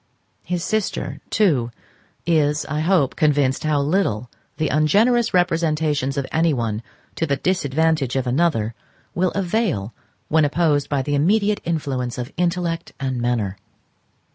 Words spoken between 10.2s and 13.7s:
when opposed by the immediate influence of intellect and manner.